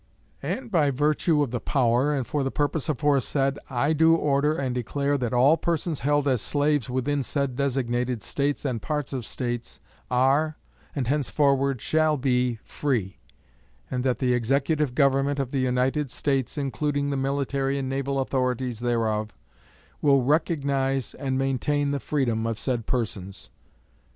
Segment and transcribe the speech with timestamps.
[0.41, 4.73] And by virtue of the power and for the purpose aforesaid, I do order and
[4.73, 9.79] declare that all persons held as slaves within said designated States and parts of States
[10.09, 10.57] are
[10.95, 13.19] and henceforward shall be FREE;
[13.91, 18.79] and that the Executive Government of the United States, including the military and naval authorities
[18.79, 19.31] thereof,
[20.01, 23.51] will recognize and maintain the freedom of said persons.